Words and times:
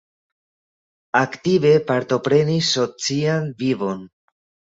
Aktive 1.19 1.73
partoprenis 1.91 2.71
socian 2.79 3.47
vivon. 3.63 4.03